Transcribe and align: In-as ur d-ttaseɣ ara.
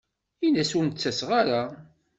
In-as 0.45 0.71
ur 0.79 0.85
d-ttaseɣ 0.87 1.29
ara. 1.41 1.61